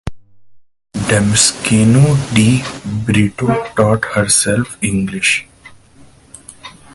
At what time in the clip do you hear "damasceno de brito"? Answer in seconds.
0.93-3.45